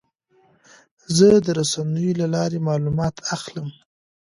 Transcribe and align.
زه 1.15 1.27
د 1.45 1.47
رسنیو 1.59 2.17
له 2.21 2.27
لارې 2.35 2.65
معلومات 2.67 3.15
اخلم. 3.35 3.67